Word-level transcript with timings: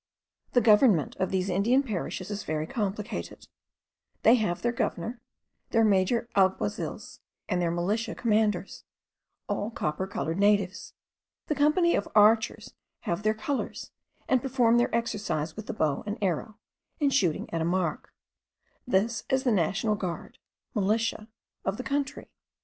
The 0.53 0.61
government 0.61 1.15
of 1.17 1.29
these 1.29 1.47
Indian 1.47 1.83
parishes 1.83 2.31
is 2.31 2.43
very 2.43 2.65
complicated; 2.65 3.47
they 4.23 4.33
have 4.33 4.63
their 4.63 4.71
governor, 4.71 5.21
their 5.69 5.85
major 5.85 6.27
alguazils, 6.35 7.19
and 7.47 7.61
their 7.61 7.69
militia 7.69 8.15
commanders, 8.15 8.83
all 9.47 9.69
copper 9.69 10.07
coloured 10.07 10.39
natives. 10.39 10.95
The 11.45 11.53
company 11.53 11.93
of 11.93 12.09
archers 12.15 12.73
have 13.01 13.21
their 13.21 13.35
colours, 13.35 13.91
and 14.27 14.41
perform 14.41 14.79
their 14.79 14.95
exercise 14.95 15.55
with 15.55 15.67
the 15.67 15.71
bow 15.73 16.01
and 16.07 16.17
arrow, 16.19 16.57
in 16.99 17.11
shooting 17.11 17.47
at 17.53 17.61
a 17.61 17.63
mark; 17.63 18.11
this 18.87 19.23
is 19.29 19.43
the 19.43 19.51
national 19.51 19.93
guard 19.93 20.39
(militia) 20.73 21.27
of 21.63 21.77
the 21.77 21.83
country. 21.83 22.27